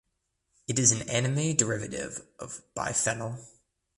[0.67, 3.37] It is an amine derivative of biphenyl.